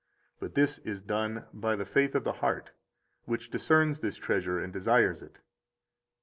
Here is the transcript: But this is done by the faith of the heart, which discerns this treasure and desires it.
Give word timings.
But 0.39 0.55
this 0.55 0.79
is 0.79 0.99
done 1.03 1.45
by 1.53 1.75
the 1.75 1.85
faith 1.85 2.15
of 2.15 2.23
the 2.23 2.33
heart, 2.41 2.71
which 3.25 3.51
discerns 3.51 3.99
this 3.99 4.17
treasure 4.17 4.57
and 4.57 4.73
desires 4.73 5.21
it. 5.21 5.37